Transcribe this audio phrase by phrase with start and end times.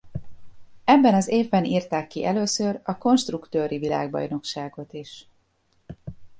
[0.83, 5.27] Ebben az évben írták ki először a konstruktőri világbajnokságot is.